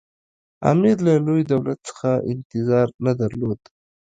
[0.71, 3.59] امیر له لوی دولت څخه انتظار نه درلود.